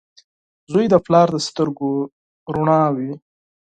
•زوی 0.71 0.85
د 0.89 0.95
پلار 1.05 1.27
د 1.33 1.37
سترګو 1.47 1.91
رڼا 2.53 2.81
وي. 2.95 3.11